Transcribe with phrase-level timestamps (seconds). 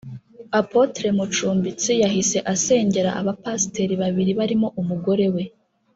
[0.59, 5.43] Apôtre Mucumbitsi yahise asengera abapasiteri babiri barimo umugore we